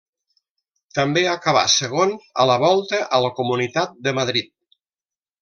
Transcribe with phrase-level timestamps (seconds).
[0.99, 2.15] També acabà segon
[2.45, 4.51] a la Volta a la Comunitat de Madrid.